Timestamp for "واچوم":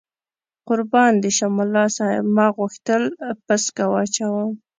3.91-4.49